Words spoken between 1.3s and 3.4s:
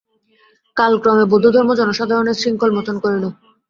বৌদ্ধধর্ম জনসাধারণের শৃঙ্খল মোচন করিল।